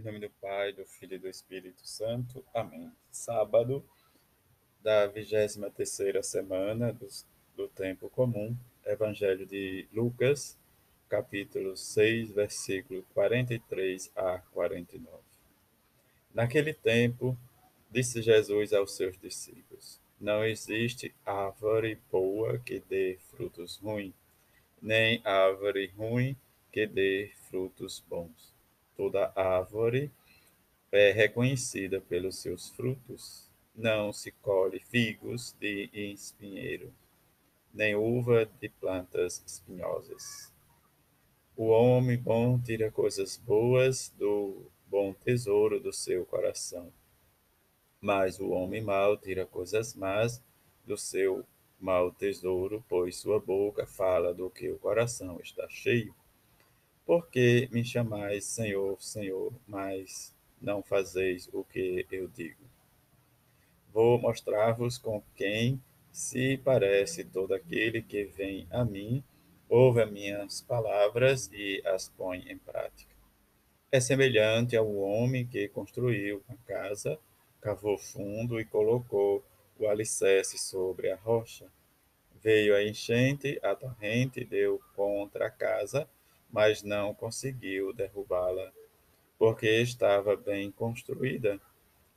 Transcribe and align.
Em 0.00 0.02
nome 0.02 0.18
do 0.18 0.30
Pai, 0.30 0.72
do 0.72 0.86
Filho 0.86 1.16
e 1.16 1.18
do 1.18 1.28
Espírito 1.28 1.86
Santo. 1.86 2.42
Amém. 2.54 2.90
Sábado 3.12 3.84
da 4.82 5.06
23 5.06 5.74
terceira 5.76 6.22
semana 6.22 6.90
do, 6.90 7.06
do 7.54 7.68
tempo 7.68 8.08
comum, 8.08 8.56
Evangelho 8.86 9.44
de 9.44 9.86
Lucas, 9.92 10.58
capítulo 11.06 11.76
6, 11.76 12.32
versículo 12.32 13.02
43 13.12 14.10
a 14.16 14.38
49. 14.54 15.18
Naquele 16.32 16.72
tempo, 16.72 17.36
disse 17.90 18.22
Jesus 18.22 18.72
aos 18.72 18.96
seus 18.96 19.18
discípulos: 19.18 20.00
Não 20.18 20.42
existe 20.42 21.14
árvore 21.26 22.00
boa 22.10 22.58
que 22.58 22.80
dê 22.88 23.18
frutos 23.32 23.76
ruins, 23.76 24.14
nem 24.80 25.20
árvore 25.26 25.92
ruim 25.94 26.34
que 26.72 26.86
dê 26.86 27.32
frutos 27.50 28.02
bons 28.08 28.58
Toda 29.00 29.32
árvore 29.34 30.12
é 30.92 31.10
reconhecida 31.10 32.02
pelos 32.02 32.36
seus 32.36 32.68
frutos. 32.68 33.48
Não 33.74 34.12
se 34.12 34.30
colhe 34.30 34.78
figos 34.78 35.56
de 35.58 35.88
espinheiro, 35.94 36.92
nem 37.72 37.94
uva 37.94 38.44
de 38.60 38.68
plantas 38.68 39.42
espinhosas. 39.46 40.52
O 41.56 41.68
homem 41.68 42.18
bom 42.18 42.60
tira 42.60 42.90
coisas 42.90 43.38
boas 43.38 44.10
do 44.18 44.66
bom 44.86 45.14
tesouro 45.14 45.80
do 45.80 45.94
seu 45.94 46.26
coração, 46.26 46.92
mas 48.02 48.38
o 48.38 48.50
homem 48.50 48.82
mau 48.82 49.16
tira 49.16 49.46
coisas 49.46 49.94
más 49.94 50.44
do 50.84 50.98
seu 50.98 51.42
mau 51.80 52.12
tesouro, 52.12 52.84
pois 52.86 53.16
sua 53.16 53.40
boca 53.40 53.86
fala 53.86 54.34
do 54.34 54.50
que 54.50 54.68
o 54.68 54.78
coração 54.78 55.40
está 55.42 55.66
cheio. 55.70 56.14
Porque 57.10 57.68
me 57.72 57.84
chamais 57.84 58.44
Senhor, 58.44 58.96
Senhor, 59.02 59.52
mas 59.66 60.32
não 60.62 60.80
fazeis 60.80 61.50
o 61.52 61.64
que 61.64 62.06
eu 62.08 62.28
digo? 62.28 62.62
Vou 63.92 64.16
mostrar-vos 64.16 64.96
com 64.96 65.20
quem 65.34 65.82
se 66.12 66.56
parece 66.58 67.24
todo 67.24 67.52
aquele 67.52 68.00
que 68.00 68.22
vem 68.26 68.64
a 68.70 68.84
mim, 68.84 69.24
ouve 69.68 70.02
as 70.02 70.08
minhas 70.08 70.60
palavras 70.60 71.50
e 71.52 71.82
as 71.84 72.08
põe 72.08 72.48
em 72.48 72.56
prática. 72.56 73.12
É 73.90 73.98
semelhante 73.98 74.76
ao 74.76 74.94
homem 74.94 75.44
que 75.44 75.66
construiu 75.66 76.44
a 76.48 76.54
casa, 76.64 77.18
cavou 77.60 77.98
fundo 77.98 78.60
e 78.60 78.64
colocou 78.64 79.44
o 79.76 79.88
alicerce 79.88 80.56
sobre 80.58 81.10
a 81.10 81.16
rocha. 81.16 81.66
Veio 82.40 82.72
a 82.72 82.84
enchente, 82.84 83.58
a 83.64 83.74
torrente 83.74 84.44
deu 84.44 84.80
contra 84.94 85.48
a 85.48 85.50
casa, 85.50 86.08
mas 86.52 86.82
não 86.82 87.14
conseguiu 87.14 87.92
derrubá-la, 87.92 88.72
porque 89.38 89.68
estava 89.80 90.36
bem 90.36 90.70
construída. 90.70 91.60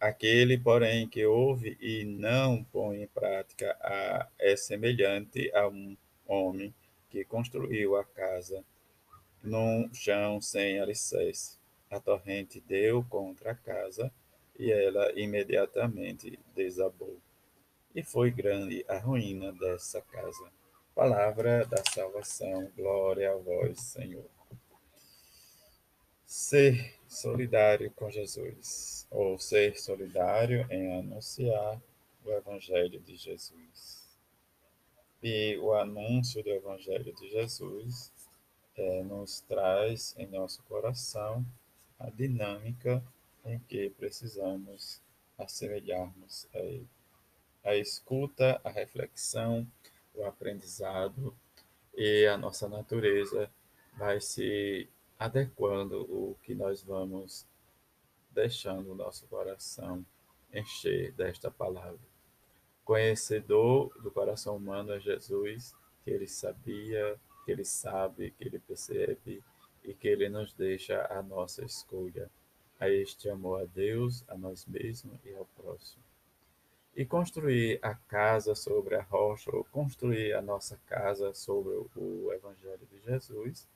Aquele, 0.00 0.58
porém, 0.58 1.08
que 1.08 1.24
ouve 1.24 1.76
e 1.80 2.04
não 2.04 2.64
põe 2.64 3.02
em 3.02 3.06
prática 3.06 3.76
a, 3.80 4.28
é 4.38 4.56
semelhante 4.56 5.50
a 5.54 5.68
um 5.68 5.96
homem 6.26 6.74
que 7.08 7.24
construiu 7.24 7.96
a 7.96 8.04
casa 8.04 8.64
num 9.42 9.92
chão 9.92 10.40
sem 10.40 10.80
alicerce. 10.80 11.58
A 11.90 12.00
torrente 12.00 12.60
deu 12.60 13.04
contra 13.04 13.52
a 13.52 13.54
casa 13.54 14.10
e 14.58 14.72
ela 14.72 15.12
imediatamente 15.18 16.38
desabou. 16.54 17.18
E 17.94 18.02
foi 18.02 18.30
grande 18.30 18.84
a 18.88 18.98
ruína 18.98 19.52
dessa 19.52 20.00
casa. 20.00 20.50
Palavra 20.94 21.66
da 21.66 21.82
salvação, 21.92 22.70
glória 22.76 23.32
a 23.32 23.36
vós, 23.36 23.80
Senhor. 23.80 24.30
Ser 26.24 27.00
solidário 27.08 27.90
com 27.90 28.08
Jesus, 28.08 29.04
ou 29.10 29.36
ser 29.36 29.76
solidário 29.76 30.64
em 30.70 30.96
anunciar 30.96 31.82
o 32.24 32.30
Evangelho 32.30 33.00
de 33.00 33.16
Jesus. 33.16 34.08
E 35.20 35.58
o 35.58 35.74
anúncio 35.74 36.44
do 36.44 36.50
Evangelho 36.50 37.12
de 37.12 37.28
Jesus 37.28 38.12
é, 38.76 39.02
nos 39.02 39.40
traz 39.40 40.14
em 40.16 40.28
nosso 40.28 40.62
coração 40.62 41.44
a 41.98 42.08
dinâmica 42.08 43.02
em 43.44 43.58
que 43.58 43.90
precisamos 43.90 45.02
assemelharmos 45.36 46.46
a 46.54 46.58
Ele. 46.60 46.88
A 47.64 47.74
escuta, 47.74 48.60
a 48.62 48.70
reflexão, 48.70 49.66
o 50.14 50.24
aprendizado 50.24 51.36
e 51.94 52.26
a 52.26 52.36
nossa 52.36 52.68
natureza 52.68 53.50
vai 53.96 54.20
se 54.20 54.88
adequando 55.18 56.02
o 56.02 56.36
que 56.42 56.54
nós 56.54 56.82
vamos 56.82 57.46
deixando 58.30 58.92
o 58.92 58.94
nosso 58.94 59.26
coração 59.26 60.04
encher 60.52 61.12
desta 61.12 61.50
palavra. 61.50 61.98
Conhecedor 62.84 63.90
do 64.02 64.10
coração 64.10 64.56
humano 64.56 64.92
é 64.92 65.00
Jesus, 65.00 65.74
que 66.04 66.10
ele 66.10 66.28
sabia, 66.28 67.18
que 67.44 67.52
ele 67.52 67.64
sabe, 67.64 68.32
que 68.32 68.44
ele 68.44 68.58
percebe 68.58 69.42
e 69.82 69.94
que 69.94 70.08
ele 70.08 70.28
nos 70.28 70.52
deixa 70.52 71.06
a 71.10 71.22
nossa 71.22 71.64
escolha, 71.64 72.30
a 72.78 72.88
este 72.88 73.30
amor 73.30 73.62
a 73.62 73.64
Deus, 73.64 74.24
a 74.28 74.36
nós 74.36 74.66
mesmos 74.66 75.18
e 75.24 75.34
ao 75.34 75.46
próximo. 75.56 76.02
E 76.96 77.04
construir 77.04 77.80
a 77.82 77.94
casa 77.94 78.54
sobre 78.54 78.94
a 78.94 79.02
rocha, 79.02 79.50
ou 79.54 79.64
construir 79.64 80.32
a 80.32 80.40
nossa 80.40 80.78
casa 80.86 81.34
sobre 81.34 81.72
o 81.96 82.32
Evangelho 82.32 82.86
de 82.90 83.00
Jesus, 83.00 83.68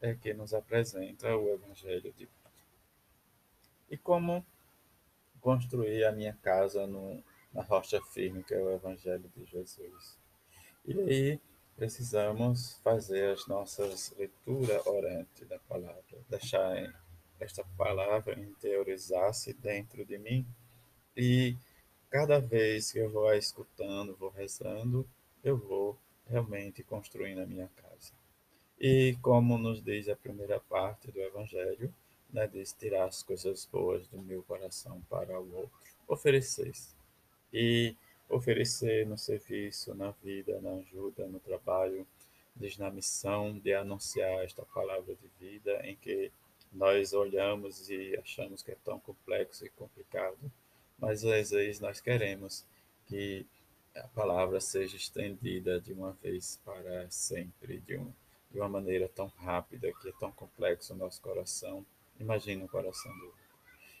é 0.00 0.14
que 0.14 0.32
nos 0.32 0.54
apresenta 0.54 1.36
o 1.36 1.48
Evangelho 1.50 2.12
de 2.16 2.28
E 3.90 3.96
como 3.96 4.44
construir 5.40 6.04
a 6.04 6.12
minha 6.12 6.32
casa 6.42 6.86
no, 6.86 7.22
na 7.52 7.62
rocha 7.62 8.00
firme, 8.00 8.42
que 8.42 8.54
é 8.54 8.58
o 8.58 8.70
Evangelho 8.70 9.30
de 9.36 9.44
Jesus. 9.44 10.18
E 10.84 10.98
aí 10.98 11.40
precisamos 11.76 12.80
fazer 12.82 13.32
as 13.32 13.46
nossas 13.46 14.14
leituras 14.16 14.86
orante 14.86 15.44
da 15.44 15.58
palavra, 15.60 16.02
deixar 16.28 16.92
esta 17.40 17.64
palavra 17.76 18.38
interiorizar-se 18.38 19.52
dentro 19.54 20.04
de 20.04 20.16
mim 20.18 20.46
e 21.16 21.56
cada 22.12 22.38
vez 22.38 22.92
que 22.92 22.98
eu 22.98 23.10
vou 23.10 23.32
escutando, 23.32 24.14
vou 24.14 24.28
rezando, 24.28 25.08
eu 25.42 25.56
vou 25.56 25.98
realmente 26.28 26.82
construindo 26.82 27.40
a 27.40 27.46
minha 27.46 27.68
casa. 27.74 28.12
E 28.78 29.16
como 29.22 29.56
nos 29.56 29.82
diz 29.82 30.10
a 30.10 30.14
primeira 30.14 30.60
parte 30.60 31.10
do 31.10 31.18
Evangelho, 31.18 31.92
né, 32.30 32.46
diz 32.46 32.74
tirar 32.74 33.06
as 33.06 33.22
coisas 33.22 33.64
boas 33.64 34.06
do 34.08 34.20
meu 34.20 34.42
coração 34.42 35.00
para 35.08 35.40
o 35.40 35.54
outro, 35.54 35.72
oferecer. 36.06 36.72
E 37.50 37.96
oferecer 38.28 39.06
no 39.06 39.16
serviço, 39.16 39.94
na 39.94 40.10
vida, 40.22 40.60
na 40.60 40.72
ajuda, 40.74 41.26
no 41.26 41.40
trabalho, 41.40 42.06
diz 42.54 42.76
na 42.76 42.90
missão 42.90 43.58
de 43.58 43.72
anunciar 43.72 44.44
esta 44.44 44.64
palavra 44.66 45.14
de 45.14 45.28
vida 45.40 45.80
em 45.86 45.96
que 45.96 46.30
nós 46.70 47.14
olhamos 47.14 47.88
e 47.88 48.14
achamos 48.18 48.62
que 48.62 48.70
é 48.70 48.76
tão 48.84 49.00
complexo 49.00 49.64
e 49.64 49.70
complicado, 49.70 50.52
mas 51.02 51.24
às 51.24 51.50
vezes 51.50 51.80
nós 51.80 52.00
queremos 52.00 52.64
que 53.06 53.44
a 53.92 54.06
palavra 54.14 54.60
seja 54.60 54.96
estendida 54.96 55.80
de 55.80 55.92
uma 55.92 56.12
vez 56.22 56.60
para 56.64 57.10
sempre, 57.10 57.80
de, 57.80 57.96
um, 57.96 58.12
de 58.52 58.60
uma 58.60 58.68
maneira 58.68 59.08
tão 59.08 59.26
rápida, 59.26 59.92
que 60.00 60.08
é 60.08 60.12
tão 60.12 60.30
complexo 60.30 60.94
o 60.94 60.96
nosso 60.96 61.20
coração. 61.20 61.84
Imagina 62.20 62.64
o 62.64 62.68
coração 62.68 63.12
do 63.18 63.34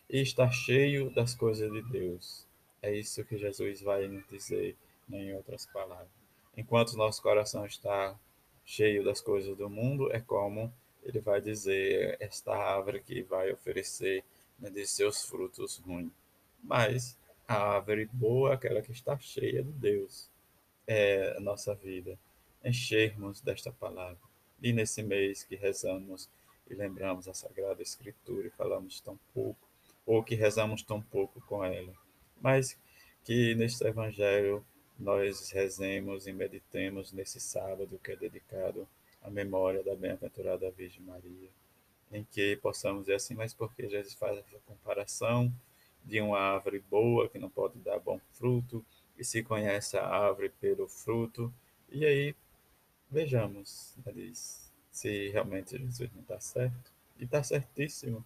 E 0.08 0.22
está 0.22 0.48
cheio 0.52 1.10
das 1.10 1.34
coisas 1.34 1.72
de 1.72 1.82
Deus. 1.90 2.46
É 2.80 2.94
isso 2.94 3.24
que 3.24 3.36
Jesus 3.36 3.80
vai 3.80 4.06
nos 4.06 4.24
dizer, 4.28 4.76
né, 5.08 5.24
em 5.24 5.34
outras 5.34 5.66
palavras. 5.66 6.06
Enquanto 6.56 6.96
nosso 6.96 7.20
coração 7.20 7.66
está 7.66 8.16
cheio 8.64 9.04
das 9.04 9.20
coisas 9.20 9.56
do 9.56 9.68
mundo, 9.68 10.12
é 10.12 10.20
como 10.20 10.72
ele 11.02 11.18
vai 11.18 11.40
dizer 11.40 12.16
esta 12.20 12.54
árvore 12.54 13.02
que 13.02 13.22
vai 13.24 13.50
oferecer 13.50 14.22
né, 14.56 14.70
de 14.70 14.86
seus 14.86 15.24
frutos 15.24 15.78
ruins 15.78 16.21
mas 16.62 17.16
a 17.46 17.74
árvore 17.74 18.08
boa 18.12 18.50
é 18.50 18.54
aquela 18.54 18.82
que 18.82 18.92
está 18.92 19.18
cheia 19.18 19.62
de 19.62 19.72
Deus. 19.72 20.30
É 20.86 21.34
a 21.36 21.40
nossa 21.40 21.74
vida. 21.74 22.18
Enchermos 22.64 23.40
desta 23.40 23.72
palavra. 23.72 24.18
E 24.62 24.72
nesse 24.72 25.02
mês 25.02 25.42
que 25.42 25.56
rezamos 25.56 26.30
e 26.70 26.74
lembramos 26.74 27.28
a 27.28 27.34
Sagrada 27.34 27.82
Escritura 27.82 28.46
e 28.46 28.50
falamos 28.50 29.00
tão 29.00 29.18
pouco, 29.34 29.68
ou 30.06 30.22
que 30.22 30.34
rezamos 30.34 30.82
tão 30.82 31.02
pouco 31.02 31.40
com 31.42 31.64
ela, 31.64 31.92
mas 32.40 32.78
que 33.24 33.54
neste 33.54 33.84
Evangelho 33.84 34.64
nós 34.98 35.50
rezemos 35.50 36.26
e 36.26 36.32
meditemos 36.32 37.12
nesse 37.12 37.40
sábado 37.40 38.00
que 38.02 38.12
é 38.12 38.16
dedicado 38.16 38.88
à 39.20 39.30
memória 39.30 39.82
da 39.82 39.94
bem-aventurada 39.94 40.70
Virgem 40.70 41.02
Maria, 41.02 41.50
em 42.10 42.24
que 42.24 42.56
possamos 42.56 43.02
dizer 43.02 43.14
assim, 43.14 43.34
mas 43.34 43.52
porque 43.52 43.88
Jesus 43.88 44.14
faz 44.14 44.38
essa 44.38 44.58
comparação 44.66 45.52
de 46.04 46.20
uma 46.20 46.38
árvore 46.38 46.80
boa 46.90 47.28
que 47.28 47.38
não 47.38 47.50
pode 47.50 47.78
dar 47.78 47.98
bom 47.98 48.20
fruto, 48.32 48.84
e 49.16 49.24
se 49.24 49.42
conhece 49.42 49.96
a 49.96 50.06
árvore 50.06 50.48
pelo 50.60 50.88
fruto. 50.88 51.52
E 51.90 52.04
aí 52.04 52.34
vejamos, 53.10 53.94
né, 54.04 54.12
diz, 54.12 54.72
se 54.90 55.28
realmente 55.30 55.78
Jesus 55.78 56.10
não 56.12 56.22
está 56.22 56.40
certo. 56.40 56.90
E 57.18 57.24
está 57.24 57.42
certíssimo, 57.42 58.24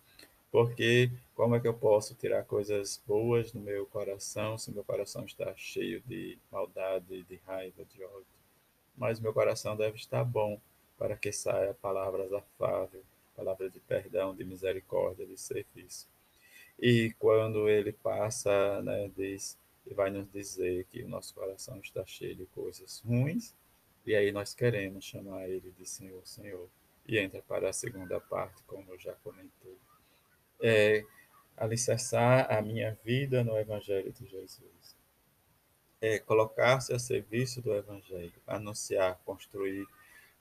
Porque 0.51 1.11
como 1.35 1.55
é 1.55 1.61
que 1.61 1.69
eu 1.69 1.75
posso 1.75 2.15
tirar 2.15 2.45
coisas 2.45 3.03
boas 3.07 3.53
do 3.53 3.61
meu 3.61 3.85
coração 3.87 4.57
se 4.57 4.71
meu 4.73 4.85
coração 4.85 5.25
está 5.25 5.55
cheio 5.57 6.01
de 6.07 6.39
maldade, 6.51 7.23
de 7.25 7.37
raiva, 7.47 7.85
de 7.85 8.03
ódio? 8.05 8.27
Mas 8.97 9.21
meu 9.21 9.35
coração 9.35 9.77
deve 9.77 9.97
estar 9.97 10.25
bom 10.25 10.59
para 10.99 11.17
que 11.17 11.31
saia 11.33 11.75
palavras 11.75 12.33
afáveis, 12.33 13.05
palavras 13.37 13.73
de 13.73 13.81
perdão, 13.81 14.35
de 14.35 14.45
misericórdia, 14.45 15.27
de 15.27 15.39
serviço. 15.39 16.09
E 16.79 17.15
quando 17.19 17.69
ele 17.69 17.93
passa, 17.93 18.83
né, 18.83 19.11
diz 19.17 19.59
e 19.87 19.95
vai 19.95 20.11
nos 20.11 20.31
dizer 20.33 20.85
que 20.87 21.03
o 21.03 21.09
nosso 21.09 21.33
coração 21.35 21.79
está 21.79 22.05
cheio 22.05 22.35
de 22.35 22.47
coisas 22.47 23.01
ruins, 23.07 23.55
e 24.05 24.15
aí 24.15 24.33
nós 24.33 24.55
queremos 24.55 25.05
chamar 25.05 25.49
ele 25.49 25.73
de 25.79 25.87
Senhor, 25.87 26.21
Senhor. 26.27 26.69
E 27.07 27.19
entra 27.19 27.41
para 27.43 27.71
a 27.71 27.73
segunda 27.73 28.21
parte, 28.21 28.63
como 28.65 28.93
eu 28.93 28.99
já 28.99 29.13
comentei. 29.15 29.77
É 30.61 31.05
alicerçar 31.57 32.53
a 32.53 32.61
minha 32.61 32.97
vida 33.05 33.43
no 33.43 33.57
Evangelho 33.57 34.13
de 34.13 34.27
Jesus. 34.27 34.97
É 36.01 36.19
colocar-se 36.19 36.93
a 36.93 36.99
serviço 36.99 37.63
do 37.63 37.73
Evangelho, 37.73 38.33
anunciar, 38.47 39.19
construir, 39.25 39.87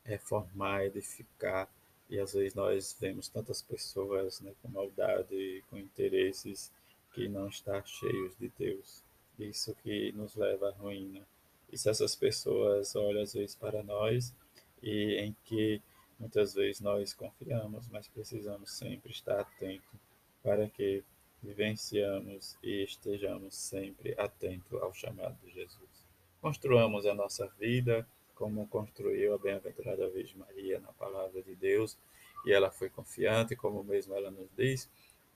reformar, 0.04 0.86
edificar. 0.86 1.70
E 2.10 2.20
às 2.20 2.34
vezes 2.34 2.54
nós 2.54 2.96
vemos 3.00 3.28
tantas 3.28 3.62
pessoas 3.62 4.40
né, 4.42 4.54
com 4.62 4.70
maldade, 4.70 5.64
com 5.70 5.78
interesses 5.78 6.72
que 7.14 7.28
não 7.28 7.48
estão 7.48 7.84
cheios 7.86 8.36
de 8.38 8.52
Deus. 8.58 9.04
Isso 9.40 9.76
que 9.84 10.12
nos 10.12 10.36
leva 10.36 10.70
à 10.70 10.72
ruína. 10.72 11.26
E 11.72 11.78
se 11.78 11.90
essas 11.90 12.16
pessoas 12.16 12.96
olham 12.96 13.24
às 13.24 13.34
vezes 13.34 13.56
para 13.56 13.82
nós 13.84 14.34
e 14.82 15.16
em 15.20 15.36
que 15.46 15.82
muitas 16.20 16.54
vezes 16.54 16.80
nós 16.80 17.14
confiamos, 17.14 17.88
mas 17.90 18.08
precisamos 18.08 18.72
sempre 18.72 19.12
estar 19.12 19.40
atentos 19.40 20.00
para 20.44 20.70
que 20.70 21.04
vivenciamos 21.42 22.58
e 22.64 22.84
estejamos 22.84 23.56
sempre 23.56 24.16
atentos 24.18 24.82
ao 24.82 24.94
chamado 24.94 25.38
de 25.44 25.52
Jesus. 25.52 26.06
Construamos 26.42 27.06
a 27.06 27.14
nossa 27.14 27.48
vida 27.60 28.08
como 28.36 28.68
construiu 28.68 29.34
a 29.34 29.38
bem-aventurada 29.38 30.10
Virgem 30.10 30.38
Maria 30.38 30.80
na 30.80 30.92
palavra 30.94 31.42
de 31.42 31.56
Deus, 31.56 31.98
e 32.46 32.54
ela 32.54 32.70
foi 32.70 32.90
confiante, 32.90 33.56
como 33.56 33.84
mesmo 33.84 34.14
ela 34.14 34.30
nos 34.30 34.50
diz, 34.56 34.90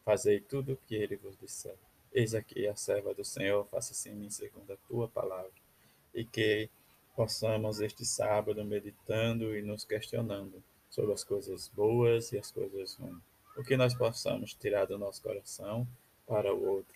fazei 0.05 0.39
tudo 0.39 0.73
o 0.73 0.77
que 0.87 0.95
ele 0.95 1.15
vos 1.15 1.37
disser. 1.37 1.75
Eis 2.13 2.33
aqui 2.33 2.67
a 2.67 2.75
serva 2.75 3.13
do 3.13 3.23
Senhor, 3.23 3.65
faça-se 3.65 4.09
em 4.09 4.15
mim 4.15 4.29
segundo 4.29 4.71
a 4.73 4.77
tua 4.87 5.07
palavra. 5.07 5.51
E 6.13 6.25
que 6.25 6.69
possamos 7.15 7.81
este 7.81 8.05
sábado 8.05 8.63
meditando 8.63 9.55
e 9.55 9.61
nos 9.61 9.83
questionando 9.83 10.63
sobre 10.89 11.13
as 11.13 11.23
coisas 11.23 11.67
boas 11.67 12.31
e 12.31 12.37
as 12.37 12.51
coisas 12.51 12.95
ruins. 12.95 13.21
O 13.57 13.63
que 13.63 13.77
nós 13.77 13.93
possamos 13.93 14.53
tirar 14.53 14.85
do 14.85 14.97
nosso 14.97 15.21
coração 15.21 15.87
para 16.27 16.53
o 16.53 16.67
outro. 16.67 16.95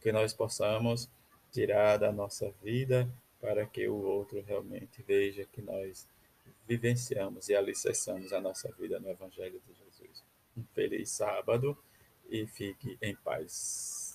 Que 0.00 0.12
nós 0.12 0.32
possamos 0.34 1.08
tirar 1.52 1.98
da 1.98 2.12
nossa 2.12 2.50
vida 2.62 3.08
para 3.40 3.66
que 3.66 3.88
o 3.88 3.96
outro 3.96 4.42
realmente 4.42 5.02
veja 5.02 5.44
que 5.44 5.62
nós 5.62 6.06
vivenciamos 6.66 7.48
e 7.48 7.54
alicerçamos 7.54 8.32
a 8.32 8.40
nossa 8.40 8.70
vida 8.72 9.00
no 9.00 9.08
Evangelho 9.08 9.60
de 9.66 9.74
Jesus. 9.74 10.24
Um 10.56 10.64
feliz 10.74 11.10
sábado 11.10 11.76
e 12.28 12.46
fique 12.46 12.96
em 13.02 13.16
paz. 13.16 14.09